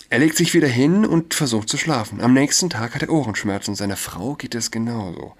Er 0.10 0.17
legt 0.17 0.36
sich 0.36 0.55
wieder 0.55 0.67
hin 0.67 1.05
und 1.05 1.36
versucht 1.36 1.70
zu 1.70 1.77
schlafen. 1.77 2.22
Am 2.22 2.34
nächsten 2.34 2.72
Tag 2.72 2.96
hat 2.96 3.03
er 3.03 3.12
Ohrenschmerzen. 3.12 3.75
Seiner 3.75 3.98
Frau 3.98 4.34
geht 4.34 4.55
es 4.55 4.72
genauso. 4.72 5.36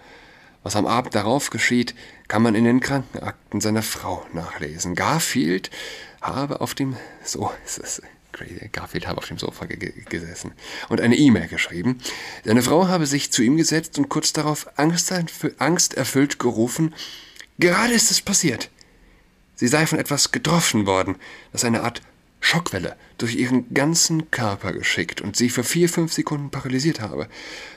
Was 0.64 0.76
am 0.76 0.86
Abend 0.86 1.16
darauf 1.16 1.50
geschieht, 1.50 1.96
kann 2.28 2.44
man 2.44 2.56
in 2.56 2.66
den 2.66 2.80
Krankenakten 2.80 3.62
seiner 3.62 3.82
Frau 3.82 4.26
nachlesen. 4.34 4.96
Garfield 4.96 5.72
habe 6.22 6.62
auf 6.62 6.76
dem 6.76 6.96
so 7.24 7.52
ist 7.66 7.80
es 7.80 8.02
crazy. 8.32 8.70
Garfield 8.72 9.08
habe 9.08 9.18
auf 9.18 9.28
dem 9.28 9.38
Sofa 9.38 9.66
gesessen 9.66 10.54
und 10.90 11.02
eine 11.02 11.16
E-Mail 11.16 11.48
geschrieben. 11.48 12.00
Seine 12.46 12.62
Frau 12.62 12.88
habe 12.88 13.06
sich 13.06 13.32
zu 13.32 13.42
ihm 13.42 13.58
gesetzt 13.58 13.98
und 13.98 14.10
kurz 14.10 14.34
darauf 14.34 14.68
angsterfüllt 14.78 16.40
gerufen: 16.40 16.94
Gerade 17.60 17.94
ist 17.94 18.12
es 18.12 18.22
passiert. 18.22 18.70
Sie 19.56 19.68
sei 19.68 19.86
von 19.86 20.00
etwas 20.00 20.32
getroffen 20.32 20.86
worden, 20.86 21.18
das 21.52 21.64
eine 21.64 21.84
Art 21.84 22.02
Schockwelle 22.42 22.98
durch 23.18 23.36
ihren 23.36 23.74
ganzen 23.74 24.30
Körper 24.32 24.74
geschickt 24.74 25.22
und 25.22 25.38
sie 25.38 25.50
für 25.50 25.64
vier, 25.64 25.88
fünf 25.88 26.12
Sekunden 26.12 26.50
paralysiert 26.50 27.00
habe. 27.00 27.30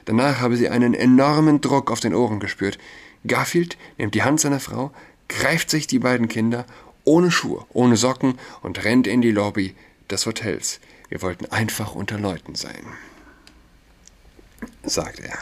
Danach 0.07 0.41
habe 0.41 0.57
sie 0.57 0.69
einen 0.69 0.95
enormen 0.95 1.61
Druck 1.61 1.91
auf 1.91 2.01
den 2.01 2.15
Ohren 2.15 2.41
gespürt. 2.41 2.79
Garfield 3.27 3.77
nimmt 3.99 4.15
die 4.15 4.23
Hand 4.23 4.41
seiner 4.41 4.61
Frau, 4.61 4.91
greift 5.29 5.71
sich 5.71 5.87
die 5.87 5.99
beiden 5.99 6.29
Kinder 6.29 6.67
ohne 7.05 7.31
Schuhe, 7.31 7.65
ohne 7.73 7.97
Socken 7.97 8.39
und 8.63 8.83
rennt 8.85 9.07
in 9.07 9.21
die 9.21 9.31
Lobby 9.31 9.75
des 10.11 10.27
Hotels. 10.27 10.81
Wir 11.09 11.23
wollten 11.23 11.47
einfach 11.47 11.95
unter 11.95 12.19
Leuten 12.19 12.55
sein, 12.55 12.87
sagt 14.83 15.21
er. 15.21 15.39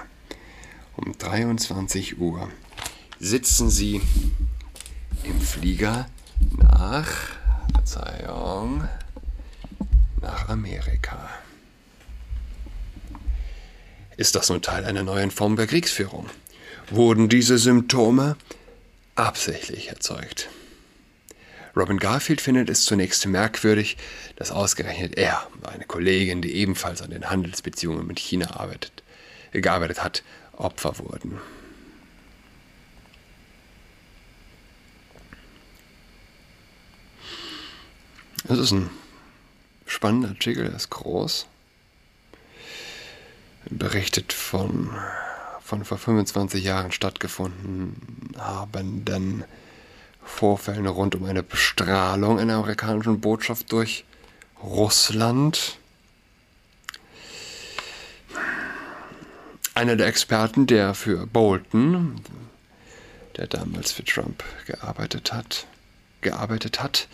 Um 0.96 1.16
23 1.16 2.18
Uhr 2.18 2.50
sitzen 3.18 3.70
sie 3.70 4.02
im 5.22 5.40
Flieger 5.40 6.06
nach, 6.58 7.08
Verzeihung, 7.72 8.88
nach 10.22 10.48
Amerika. 10.48 11.28
Ist 14.16 14.34
das 14.34 14.48
nun 14.48 14.62
Teil 14.62 14.84
einer 14.84 15.02
neuen 15.02 15.30
Form 15.30 15.56
der 15.56 15.66
Kriegsführung? 15.66 16.30
Wurden 16.90 17.28
diese 17.28 17.58
Symptome 17.58 18.36
absichtlich 19.14 19.88
erzeugt? 19.88 20.48
Robin 21.74 21.98
Garfield 21.98 22.40
findet 22.40 22.68
es 22.68 22.84
zunächst 22.84 23.26
merkwürdig, 23.26 23.96
dass 24.36 24.50
ausgerechnet 24.50 25.16
er, 25.16 25.46
eine 25.62 25.84
Kollegin, 25.84 26.42
die 26.42 26.54
ebenfalls 26.54 27.00
an 27.00 27.10
den 27.10 27.30
Handelsbeziehungen 27.30 28.06
mit 28.06 28.18
China 28.18 28.56
arbeitet, 28.56 29.02
gearbeitet 29.52 30.04
hat, 30.04 30.22
Opfer 30.52 30.98
wurden. 30.98 31.38
Es 38.48 38.58
ist 38.58 38.72
ein 38.72 38.90
spannender 39.92 40.30
Artikel, 40.30 40.64
er 40.64 40.74
ist 40.74 40.90
groß. 40.90 41.46
Berichtet 43.70 44.32
von, 44.32 44.90
von 45.62 45.84
vor 45.84 45.98
25 45.98 46.64
Jahren 46.64 46.92
stattgefunden 46.92 48.34
habenden 48.38 49.44
Vorfällen 50.24 50.86
rund 50.86 51.14
um 51.14 51.24
eine 51.24 51.42
Bestrahlung 51.42 52.38
einer 52.38 52.54
amerikanischen 52.54 53.20
Botschaft 53.20 53.70
durch 53.70 54.04
Russland. 54.62 55.78
Einer 59.74 59.96
der 59.96 60.06
Experten, 60.06 60.66
der 60.66 60.94
für 60.94 61.26
Bolton, 61.26 62.20
der 63.36 63.46
damals 63.46 63.92
für 63.92 64.04
Trump 64.04 64.42
gearbeitet 64.66 65.32
hat, 65.32 65.66
gearbeitet 66.20 66.82
hat, 66.82 67.08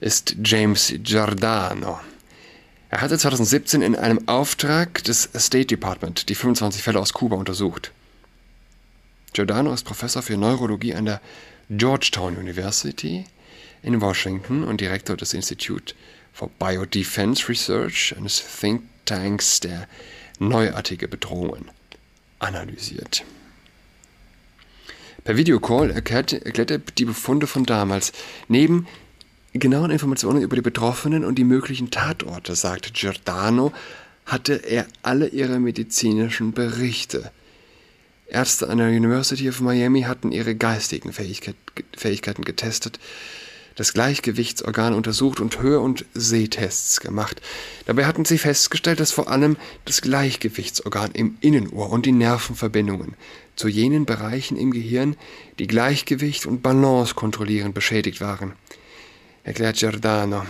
ist 0.00 0.36
James 0.44 0.94
Giordano. 1.02 2.00
Er 2.90 3.00
hatte 3.00 3.18
2017 3.18 3.82
in 3.82 3.96
einem 3.96 4.26
Auftrag 4.28 5.04
des 5.04 5.28
State 5.36 5.66
Department 5.66 6.28
die 6.28 6.34
25 6.34 6.82
Fälle 6.82 7.00
aus 7.00 7.12
Kuba 7.12 7.36
untersucht. 7.36 7.92
Giordano 9.32 9.72
ist 9.72 9.84
Professor 9.84 10.22
für 10.22 10.36
Neurologie 10.36 10.94
an 10.94 11.04
der 11.04 11.20
Georgetown 11.70 12.36
University 12.36 13.26
in 13.82 14.00
Washington 14.00 14.64
und 14.64 14.80
Direktor 14.80 15.16
des 15.16 15.34
Institute 15.34 15.94
for 16.32 16.48
Biodefense 16.58 17.48
Research, 17.48 18.14
eines 18.16 18.42
Think 18.60 18.82
Tanks, 19.04 19.60
der 19.60 19.86
neuartige 20.38 21.08
Bedrohungen 21.08 21.70
analysiert. 22.38 23.24
Per 25.24 25.36
Videocall 25.36 25.90
erklärt, 25.90 26.32
erklärt 26.32 26.70
er 26.70 26.78
die 26.78 27.04
Befunde 27.04 27.46
von 27.46 27.64
damals. 27.64 28.12
Neben 28.48 28.86
genauen 29.54 29.90
Informationen 29.90 30.42
über 30.42 30.56
die 30.56 30.62
Betroffenen 30.62 31.24
und 31.24 31.36
die 31.36 31.44
möglichen 31.44 31.90
Tatorte, 31.90 32.54
sagte 32.54 32.92
Giordano, 32.92 33.72
hatte 34.26 34.54
er 34.54 34.86
alle 35.02 35.28
ihre 35.28 35.58
medizinischen 35.58 36.52
Berichte. 36.52 37.30
Ärzte 38.26 38.68
an 38.68 38.78
der 38.78 38.88
University 38.88 39.48
of 39.48 39.60
Miami 39.60 40.02
hatten 40.02 40.32
ihre 40.32 40.54
geistigen 40.54 41.12
Fähigkeit, 41.12 41.56
Fähigkeiten 41.96 42.44
getestet, 42.44 42.98
das 43.74 43.94
Gleichgewichtsorgan 43.94 44.92
untersucht 44.92 45.40
und 45.40 45.62
Hör- 45.62 45.80
und 45.80 46.04
Sehtests 46.12 47.00
gemacht. 47.00 47.40
Dabei 47.86 48.06
hatten 48.06 48.24
sie 48.24 48.36
festgestellt, 48.36 49.00
dass 49.00 49.12
vor 49.12 49.30
allem 49.30 49.56
das 49.84 50.02
Gleichgewichtsorgan 50.02 51.12
im 51.12 51.38
Innenohr 51.40 51.90
und 51.90 52.04
die 52.04 52.12
Nervenverbindungen 52.12 53.14
zu 53.54 53.68
jenen 53.68 54.04
Bereichen 54.04 54.56
im 54.56 54.72
Gehirn, 54.72 55.16
die 55.58 55.68
Gleichgewicht 55.68 56.44
und 56.44 56.62
Balance 56.62 57.14
kontrollieren, 57.14 57.72
beschädigt 57.72 58.20
waren, 58.20 58.54
erklärt 59.48 59.78
Giordano. 59.78 60.44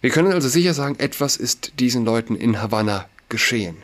Wir 0.00 0.10
können 0.10 0.32
also 0.32 0.48
sicher 0.48 0.74
sagen, 0.74 0.96
etwas 0.98 1.36
ist 1.36 1.72
diesen 1.80 2.04
Leuten 2.04 2.36
in 2.36 2.62
Havanna 2.62 3.08
geschehen. 3.28 3.76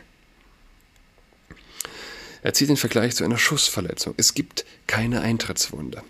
Er 2.41 2.53
zieht 2.53 2.69
den 2.69 2.77
Vergleich 2.77 3.15
zu 3.15 3.25
einer 3.25 3.37
Schussverletzung. 3.37 4.13
Es 4.15 4.33
gibt 4.33 4.65
keine 4.87 5.19
Eintrittswunde, 5.21 6.03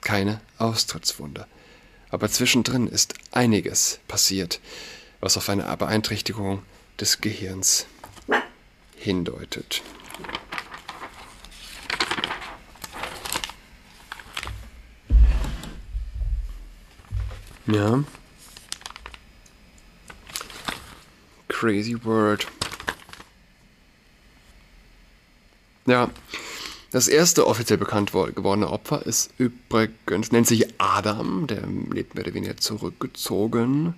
keine 0.00 0.40
Austrittswunde. 0.58 1.46
Aber 2.10 2.28
zwischendrin 2.28 2.88
ist 2.88 3.14
einiges 3.30 4.00
passiert, 4.08 4.60
was 5.20 5.36
auf 5.36 5.48
eine 5.48 5.62
Beeinträchtigung 5.76 6.62
des 6.98 7.20
Gehirns 7.20 7.86
hindeutet. 8.96 9.82
Ja. 17.66 18.04
Crazy 21.48 21.96
Word. 22.04 22.46
Ja. 25.86 26.10
Das 26.92 27.08
erste 27.08 27.46
offiziell 27.46 27.78
bekannt 27.78 28.12
gewordene 28.12 28.70
Opfer 28.70 29.04
ist 29.04 29.30
übrigens, 29.38 30.32
nennt 30.32 30.46
sich 30.46 30.66
Adam, 30.78 31.46
der 31.46 31.62
lebt 31.92 32.14
mehr 32.14 32.24
oder 32.24 32.34
weniger 32.34 32.56
zurückgezogen, 32.56 33.94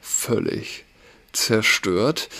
völlig 0.00 0.84
zerstört. 1.32 2.30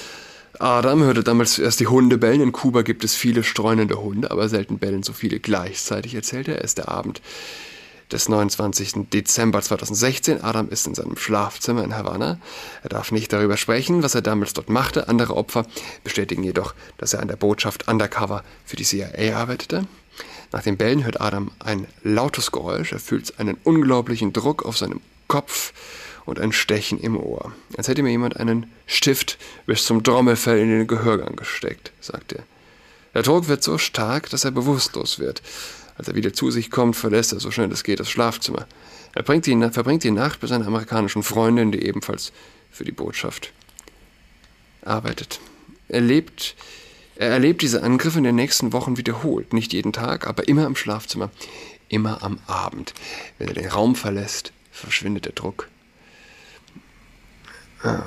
Adam 0.58 1.02
hörte 1.02 1.22
damals 1.22 1.54
zuerst 1.54 1.80
die 1.80 1.86
Hunde 1.86 2.18
bellen. 2.18 2.40
In 2.40 2.52
Kuba 2.52 2.82
gibt 2.82 3.04
es 3.04 3.14
viele 3.14 3.44
streunende 3.44 4.00
Hunde, 4.00 4.30
aber 4.30 4.48
selten 4.48 4.78
bellen 4.78 5.02
so 5.02 5.12
viele 5.12 5.40
gleichzeitig, 5.40 6.14
erzählt 6.14 6.48
er. 6.48 6.64
Es 6.64 6.74
der 6.74 6.88
Abend 6.88 7.20
des 8.12 8.28
29. 8.28 9.08
Dezember 9.12 9.62
2016. 9.62 10.42
Adam 10.42 10.68
ist 10.68 10.86
in 10.86 10.94
seinem 10.94 11.16
Schlafzimmer 11.16 11.82
in 11.82 11.96
Havanna. 11.96 12.38
Er 12.82 12.88
darf 12.88 13.10
nicht 13.10 13.32
darüber 13.32 13.56
sprechen, 13.56 14.02
was 14.02 14.14
er 14.14 14.22
damals 14.22 14.52
dort 14.52 14.68
machte. 14.68 15.08
Andere 15.08 15.36
Opfer 15.36 15.66
bestätigen 16.04 16.44
jedoch, 16.44 16.74
dass 16.98 17.14
er 17.14 17.20
an 17.20 17.28
der 17.28 17.36
Botschaft 17.36 17.88
Undercover 17.88 18.44
für 18.64 18.76
die 18.76 18.84
CIA 18.84 19.36
arbeitete. 19.36 19.86
Nach 20.52 20.62
dem 20.62 20.76
Bellen 20.76 21.04
hört 21.04 21.20
Adam 21.20 21.50
ein 21.58 21.86
lautes 22.02 22.52
Geräusch. 22.52 22.92
Er 22.92 23.00
fühlt 23.00 23.38
einen 23.40 23.56
unglaublichen 23.64 24.32
Druck 24.32 24.64
auf 24.64 24.76
seinem 24.76 25.00
Kopf 25.26 25.72
und 26.26 26.38
ein 26.38 26.52
Stechen 26.52 27.00
im 27.00 27.16
Ohr. 27.16 27.52
Als 27.76 27.88
hätte 27.88 28.02
mir 28.02 28.10
jemand 28.10 28.36
einen 28.36 28.70
Stift 28.86 29.38
bis 29.66 29.84
zum 29.84 30.04
Trommelfell 30.04 30.58
in 30.58 30.68
den 30.68 30.86
Gehörgang 30.86 31.36
gesteckt, 31.36 31.92
sagt 32.00 32.34
er. 32.34 32.42
Der 33.14 33.22
Druck 33.22 33.48
wird 33.48 33.62
so 33.62 33.78
stark, 33.78 34.30
dass 34.30 34.44
er 34.44 34.50
bewusstlos 34.50 35.18
wird. 35.18 35.42
Als 35.96 36.08
er 36.08 36.14
wieder 36.14 36.32
zu 36.32 36.50
sich 36.50 36.70
kommt, 36.70 36.96
verlässt 36.96 37.32
er 37.32 37.40
so 37.40 37.50
schnell 37.50 37.70
es 37.70 37.84
geht 37.84 38.00
das 38.00 38.10
Schlafzimmer. 38.10 38.66
Er 39.14 39.22
die, 39.22 39.70
verbringt 39.70 40.04
die 40.04 40.10
Nacht 40.10 40.40
bei 40.40 40.46
seiner 40.46 40.66
amerikanischen 40.66 41.22
Freundin, 41.22 41.70
die 41.70 41.84
ebenfalls 41.84 42.32
für 42.70 42.84
die 42.84 42.92
Botschaft 42.92 43.52
arbeitet. 44.82 45.40
Er, 45.88 46.00
lebt, 46.00 46.56
er 47.16 47.28
erlebt 47.28 47.60
diese 47.62 47.82
Angriffe 47.82 48.18
in 48.18 48.24
den 48.24 48.34
nächsten 48.34 48.72
Wochen 48.72 48.96
wiederholt. 48.96 49.52
Nicht 49.52 49.72
jeden 49.72 49.92
Tag, 49.92 50.26
aber 50.26 50.48
immer 50.48 50.66
im 50.66 50.76
Schlafzimmer. 50.76 51.30
Immer 51.88 52.22
am 52.22 52.38
Abend. 52.46 52.94
Wenn 53.38 53.48
er 53.48 53.54
den 53.54 53.68
Raum 53.68 53.94
verlässt, 53.94 54.52
verschwindet 54.70 55.26
der 55.26 55.32
Druck. 55.32 55.68
Ah, 57.82 58.02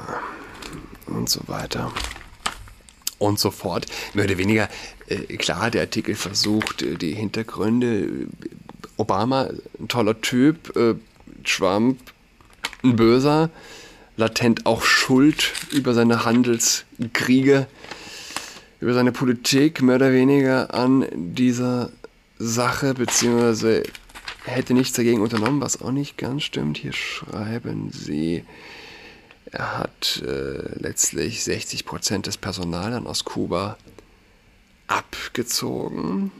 und 1.05 1.29
so 1.29 1.41
weiter 1.47 1.93
und 3.19 3.39
so 3.39 3.51
fort. 3.51 3.85
Mehr 4.13 4.25
oder 4.25 4.37
weniger, 4.37 4.69
äh, 5.07 5.37
klar, 5.37 5.71
der 5.71 5.81
Artikel 5.81 6.15
versucht 6.15 6.81
äh, 6.81 6.95
die 6.95 7.13
Hintergründe. 7.13 8.27
Obama, 8.97 9.49
ein 9.79 9.87
toller 9.87 10.19
Typ, 10.21 10.75
äh, 10.75 10.95
Trump, 11.43 11.99
ein 12.83 12.95
Böser, 12.95 13.49
latent 14.17 14.65
auch 14.65 14.83
Schuld 14.83 15.51
über 15.71 15.93
seine 15.93 16.23
Handelskriege, 16.23 17.67
über 18.79 18.93
seine 18.93 19.11
Politik, 19.11 19.81
mehr 19.81 19.95
oder 19.95 20.13
weniger 20.13 20.73
an 20.73 21.05
dieser 21.13 21.91
Sache, 22.37 22.93
beziehungsweise 22.93 23.83
hätte 24.45 24.73
nichts 24.73 24.93
dagegen 24.93 25.21
unternommen, 25.21 25.61
was 25.61 25.81
auch 25.81 25.91
nicht 25.91 26.17
ganz 26.17 26.43
stimmt. 26.43 26.77
Hier 26.77 26.93
schreiben 26.93 27.91
sie. 27.91 28.43
Er 29.51 29.77
hat 29.77 30.21
äh, 30.25 30.79
letztlich 30.79 31.43
60 31.43 31.85
Prozent 31.85 32.27
des 32.27 32.37
Personals 32.37 32.91
dann 32.91 33.07
aus 33.07 33.25
Kuba 33.25 33.77
abgezogen, 34.87 36.31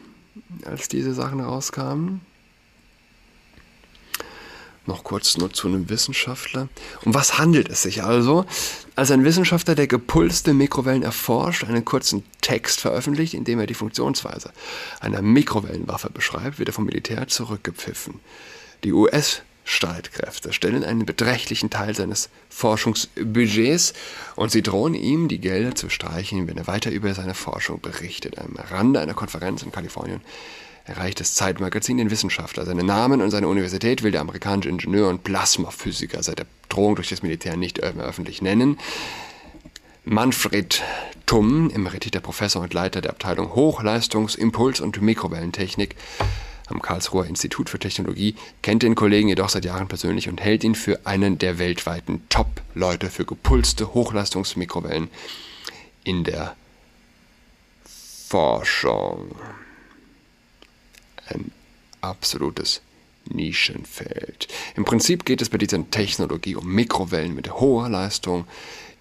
als 0.64 0.88
diese 0.88 1.14
Sachen 1.14 1.40
rauskamen. 1.40 2.20
Noch 4.86 5.02
kurz 5.02 5.36
nur 5.36 5.52
zu 5.52 5.66
einem 5.66 5.88
Wissenschaftler. 5.88 6.68
Um 7.04 7.12
was 7.12 7.38
handelt 7.38 7.68
es 7.68 7.82
sich 7.82 8.04
also? 8.04 8.46
Als 8.94 9.10
ein 9.10 9.24
Wissenschaftler, 9.24 9.74
der 9.74 9.88
gepulste 9.88 10.54
Mikrowellen 10.54 11.02
erforscht, 11.02 11.64
einen 11.64 11.84
kurzen 11.84 12.22
Text 12.40 12.80
veröffentlicht, 12.80 13.34
in 13.34 13.44
dem 13.44 13.58
er 13.58 13.66
die 13.66 13.74
Funktionsweise 13.74 14.52
einer 15.00 15.22
Mikrowellenwaffe 15.22 16.10
beschreibt, 16.10 16.60
wird 16.60 16.68
er 16.68 16.72
vom 16.72 16.86
Militär 16.86 17.26
zurückgepfiffen. 17.26 18.20
Die 18.84 18.92
US 18.92 19.42
Streitkräfte 19.68 20.52
stellen 20.52 20.84
einen 20.84 21.04
beträchtlichen 21.04 21.70
Teil 21.70 21.94
seines 21.94 22.30
Forschungsbudgets 22.48 23.94
und 24.36 24.52
sie 24.52 24.62
drohen 24.62 24.94
ihm, 24.94 25.26
die 25.26 25.40
Gelder 25.40 25.74
zu 25.74 25.90
streichen, 25.90 26.46
wenn 26.46 26.56
er 26.56 26.68
weiter 26.68 26.92
über 26.92 27.12
seine 27.14 27.34
Forschung 27.34 27.80
berichtet. 27.80 28.38
Am 28.38 28.54
Rande 28.56 29.00
einer 29.00 29.14
Konferenz 29.14 29.64
in 29.64 29.72
Kalifornien 29.72 30.20
erreicht 30.84 31.18
das 31.18 31.34
Zeitmagazin 31.34 31.98
den 31.98 32.12
Wissenschaftler. 32.12 32.64
Seinen 32.64 32.86
Namen 32.86 33.20
und 33.20 33.32
seine 33.32 33.48
Universität 33.48 34.04
will 34.04 34.12
der 34.12 34.20
amerikanische 34.20 34.68
Ingenieur 34.68 35.08
und 35.08 35.24
Plasmaphysiker 35.24 36.22
seit 36.22 36.38
der 36.38 36.46
Drohung 36.68 36.94
durch 36.94 37.08
das 37.08 37.24
Militär 37.24 37.56
nicht 37.56 37.80
öffentlich 37.80 38.40
nennen. 38.42 38.78
Manfred 40.04 40.80
Tumm, 41.26 41.70
emeritierter 41.70 42.20
Professor 42.20 42.62
und 42.62 42.72
Leiter 42.72 43.00
der 43.00 43.10
Abteilung 43.10 43.48
Hochleistungs-, 43.48 44.38
Impuls- 44.38 44.80
und 44.80 45.02
Mikrowellentechnik 45.02 45.96
am 46.66 46.82
Karlsruher 46.82 47.26
Institut 47.26 47.70
für 47.70 47.78
Technologie, 47.78 48.34
kennt 48.62 48.82
den 48.82 48.94
Kollegen 48.94 49.28
jedoch 49.28 49.48
seit 49.48 49.64
Jahren 49.64 49.88
persönlich 49.88 50.28
und 50.28 50.40
hält 50.40 50.64
ihn 50.64 50.74
für 50.74 51.06
einen 51.06 51.38
der 51.38 51.58
weltweiten 51.58 52.28
Top-Leute 52.28 53.10
für 53.10 53.24
gepulste 53.24 53.94
Hochleistungsmikrowellen 53.94 55.08
in 56.04 56.24
der 56.24 56.56
Forschung. 58.28 59.34
Ein 61.28 61.52
absolutes 62.00 62.82
Nischenfeld. 63.28 64.48
Im 64.76 64.84
Prinzip 64.84 65.24
geht 65.24 65.42
es 65.42 65.48
bei 65.48 65.58
dieser 65.58 65.88
Technologie 65.90 66.56
um 66.56 66.66
Mikrowellen 66.72 67.34
mit 67.34 67.52
hoher 67.54 67.88
Leistung, 67.88 68.46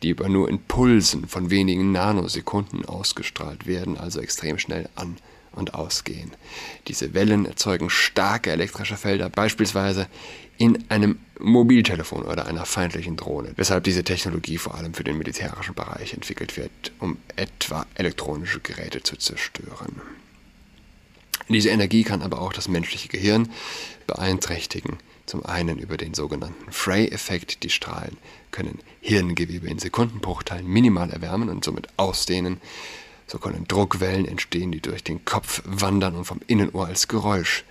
die 0.01 0.09
über 0.09 0.29
nur 0.29 0.49
Impulsen 0.49 1.27
von 1.27 1.49
wenigen 1.49 1.91
Nanosekunden 1.91 2.85
ausgestrahlt 2.85 3.65
werden, 3.65 3.97
also 3.97 4.19
extrem 4.19 4.57
schnell 4.57 4.89
an 4.95 5.17
und 5.55 5.73
ausgehen. 5.73 6.31
Diese 6.87 7.13
Wellen 7.13 7.45
erzeugen 7.45 7.89
starke 7.89 8.51
elektrische 8.51 8.97
Felder, 8.97 9.29
beispielsweise 9.29 10.07
in 10.57 10.89
einem 10.89 11.19
Mobiltelefon 11.39 12.23
oder 12.23 12.45
einer 12.45 12.65
feindlichen 12.65 13.17
Drohne, 13.17 13.51
weshalb 13.55 13.83
diese 13.83 14.03
Technologie 14.03 14.57
vor 14.57 14.75
allem 14.75 14.93
für 14.93 15.03
den 15.03 15.17
militärischen 15.17 15.75
Bereich 15.75 16.13
entwickelt 16.13 16.55
wird, 16.55 16.71
um 16.99 17.17
etwa 17.35 17.85
elektronische 17.95 18.59
Geräte 18.59 19.03
zu 19.03 19.17
zerstören. 19.17 20.01
Diese 21.49 21.69
Energie 21.69 22.03
kann 22.03 22.21
aber 22.21 22.41
auch 22.41 22.53
das 22.53 22.67
menschliche 22.67 23.09
Gehirn 23.09 23.49
beeinträchtigen. 24.07 24.97
Zum 25.25 25.45
einen 25.45 25.79
über 25.79 25.97
den 25.97 26.13
sogenannten 26.13 26.71
Frey-Effekt. 26.71 27.63
Die 27.63 27.69
Strahlen 27.69 28.17
können 28.51 28.79
Hirngewebe 29.01 29.67
in 29.67 29.79
Sekundenbruchteilen 29.79 30.67
minimal 30.67 31.09
erwärmen 31.09 31.49
und 31.49 31.65
somit 31.65 31.87
ausdehnen. 31.97 32.61
So 33.27 33.39
können 33.39 33.67
Druckwellen 33.67 34.27
entstehen, 34.27 34.71
die 34.71 34.81
durch 34.81 35.03
den 35.03 35.25
Kopf 35.25 35.61
wandern 35.65 36.15
und 36.15 36.25
vom 36.25 36.41
Innenohr 36.47 36.87
als 36.87 37.07
Geräusch 37.07 37.63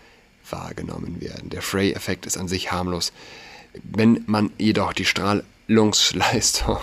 wahrgenommen 0.50 1.20
werden. 1.20 1.50
Der 1.50 1.62
Frey-Effekt 1.62 2.26
ist 2.26 2.36
an 2.36 2.48
sich 2.48 2.72
harmlos. 2.72 3.12
Wenn 3.82 4.24
man 4.26 4.50
jedoch 4.58 4.92
die 4.92 5.04
Strahlungsleistung 5.04 6.78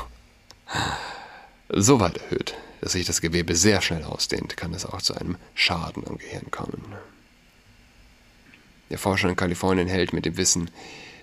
so 1.69 1.99
weit 1.99 2.17
erhöht, 2.17 2.55
dass 2.81 2.93
sich 2.93 3.05
das 3.05 3.21
Gewebe 3.21 3.55
sehr 3.55 3.81
schnell 3.81 4.03
ausdehnt, 4.03 4.57
kann 4.57 4.73
es 4.73 4.85
auch 4.85 5.01
zu 5.01 5.13
einem 5.13 5.37
Schaden 5.53 6.07
am 6.07 6.17
Gehirn 6.17 6.49
kommen. 6.49 6.83
Der 8.89 8.97
Forscher 8.97 9.29
in 9.29 9.35
Kalifornien 9.35 9.87
hält 9.87 10.11
mit 10.11 10.25
dem 10.25 10.35
Wissen, 10.37 10.69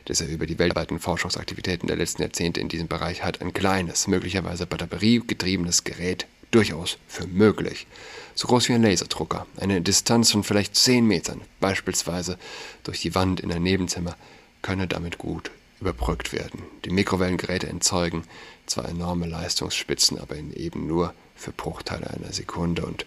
das 0.07 0.23
er 0.23 0.29
über 0.29 0.47
die 0.47 0.59
weltweiten 0.59 1.01
Forschungsaktivitäten 1.01 1.87
der 1.87 1.97
letzten 1.97 2.23
Jahrzehnte 2.23 2.61
in 2.61 2.69
diesem 2.69 2.89
Bereich 2.89 3.23
hat, 3.23 3.43
ein 3.43 3.53
kleines, 3.53 4.07
möglicherweise 4.07 4.67
batteriegetriebenes 4.67 5.85
Gerät 5.85 6.27
durchaus 6.51 6.99
für 7.07 7.27
möglich. 7.27 7.87
So 8.35 8.47
groß 8.49 8.69
wie 8.69 8.75
ein 8.75 8.83
Laserdrucker, 8.83 9.47
eine 9.57 9.81
Distanz 9.81 10.31
von 10.31 10.45
vielleicht 10.45 10.77
10 10.77 11.05
Metern, 11.05 11.41
beispielsweise 11.61 12.39
durch 12.85 13.01
die 13.01 13.15
Wand 13.15 13.41
in 13.41 13.53
ein 13.53 13.63
Nebenzimmer, 13.63 14.17
könne 14.63 14.87
damit 14.87 15.19
gut 15.19 15.51
überbrückt 15.81 16.33
werden. 16.33 16.63
Die 16.85 16.91
Mikrowellengeräte 16.91 17.69
entzeugen 17.69 18.25
zwar 18.67 18.89
enorme 18.89 19.27
Leistungsspitzen, 19.27 20.19
aber 20.19 20.37
eben 20.37 20.87
nur 20.87 21.15
für 21.37 21.53
Bruchteile 21.53 22.11
einer 22.11 22.33
Sekunde 22.33 22.85
und 22.85 23.07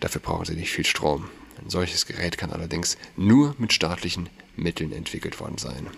dafür 0.00 0.20
brauchen 0.20 0.44
sie 0.44 0.54
nicht 0.54 0.70
viel 0.70 0.86
Strom. 0.86 1.28
Ein 1.62 1.70
solches 1.70 2.06
Gerät 2.06 2.38
kann 2.38 2.52
allerdings 2.52 2.96
nur 3.16 3.54
mit 3.58 3.72
staatlichen 3.72 4.28
Mitteln 4.56 4.92
entwickelt 4.92 5.40
worden 5.40 5.58
sein, 5.58 5.88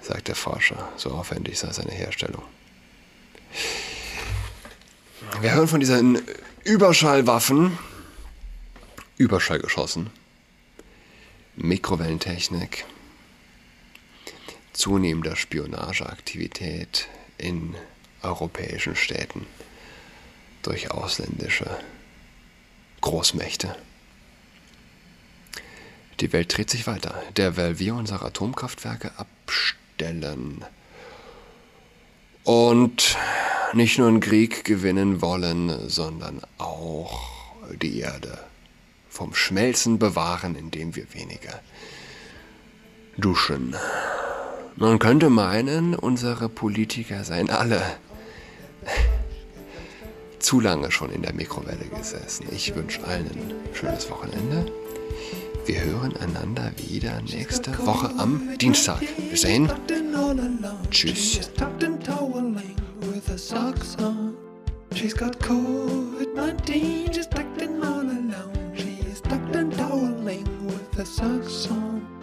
sagt 0.00 0.28
der 0.28 0.34
Forscher. 0.34 0.88
So 0.96 1.10
aufwendig 1.10 1.58
sei 1.58 1.72
seine 1.72 1.92
Herstellung. 1.92 2.42
Wir 5.42 5.52
hören 5.52 5.68
von 5.68 5.80
diesen 5.80 6.22
Überschallwaffen, 6.64 7.78
Überschallgeschossen, 9.18 10.08
Mikrowellentechnik, 11.56 12.86
zunehmender 14.72 15.36
Spionageaktivität 15.36 17.08
in 17.36 17.74
europäischen 18.22 18.96
Städten 18.96 19.46
durch 20.62 20.90
ausländische 20.90 21.68
Großmächte. 23.02 23.76
Die 26.20 26.32
Welt 26.32 26.56
dreht 26.56 26.70
sich 26.70 26.86
weiter, 26.86 27.22
derweil 27.36 27.78
wir 27.78 27.94
unsere 27.94 28.24
Atomkraftwerke 28.24 29.12
abstellen 29.18 30.64
und 32.44 33.16
nicht 33.72 33.98
nur 33.98 34.08
einen 34.08 34.20
Krieg 34.20 34.64
gewinnen 34.64 35.22
wollen, 35.22 35.88
sondern 35.88 36.40
auch 36.58 37.20
die 37.82 38.00
Erde 38.00 38.38
vom 39.08 39.34
Schmelzen 39.34 39.98
bewahren, 39.98 40.54
indem 40.54 40.96
wir 40.96 41.12
weniger 41.14 41.60
duschen. 43.16 43.76
Man 44.76 44.98
könnte 44.98 45.30
meinen, 45.30 45.94
unsere 45.94 46.48
Politiker 46.48 47.24
seien 47.24 47.50
alle 47.50 47.82
zu 50.38 50.58
lange 50.60 50.90
schon 50.90 51.10
in 51.12 51.22
der 51.22 51.34
Mikrowelle 51.34 51.84
gesessen. 51.96 52.46
Ich 52.50 52.74
wünsche 52.74 53.04
allen 53.04 53.26
ein 53.26 53.54
schönes 53.74 54.10
Wochenende. 54.10 54.72
Wir 55.70 55.84
hören 55.84 56.16
einander 56.16 56.72
wieder 56.78 57.22
nächste 57.22 57.70
Woche 57.86 58.10
am 58.18 58.58
Dienstag. 58.58 59.02
Wir 59.16 59.36
sehen. 59.36 59.70
Tschüss. 60.90 61.48
She's 64.92 65.14
got 65.16 65.38
COVID 65.38 66.34
19, 66.34 67.12
she's 67.12 67.28
tucked 67.28 67.62
in 67.62 67.84
all 67.84 68.00
alone. 68.00 68.72
She's 68.74 69.22
tucked 69.22 69.54
and 69.54 69.72
toweling 69.72 70.44
with 70.66 70.98
her 70.98 71.06
socks 71.06 71.68
on. 71.70 72.19